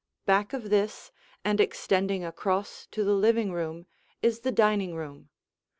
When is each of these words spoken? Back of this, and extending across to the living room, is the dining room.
Back 0.25 0.51
of 0.53 0.71
this, 0.71 1.11
and 1.45 1.61
extending 1.61 2.25
across 2.25 2.87
to 2.87 3.03
the 3.03 3.13
living 3.13 3.51
room, 3.51 3.85
is 4.23 4.39
the 4.39 4.51
dining 4.51 4.95
room. 4.95 5.29